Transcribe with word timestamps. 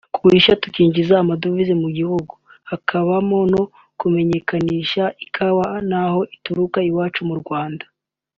kugurisha 0.13 0.59
tukinjiza 0.63 1.13
amadovize 1.19 1.73
mu 1.83 1.89
gihugu 1.97 2.33
hakabamo 2.69 3.39
no 3.53 3.63
kumenyekanisha 3.99 5.03
kawa 5.35 5.67
n’aho 5.89 6.19
ituruka 6.35 6.79
iwacu 6.89 7.21
mu 7.29 7.35
Rwanda 7.41 7.85